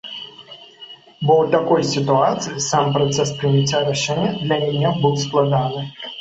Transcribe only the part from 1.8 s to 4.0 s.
сітуацыі сам працэс прыняцця